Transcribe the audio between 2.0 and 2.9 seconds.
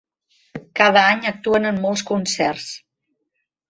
concerts.